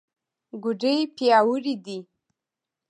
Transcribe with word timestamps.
ګوډې 0.63 0.95
پیاوړې 1.15 1.73
دي. 1.85 1.99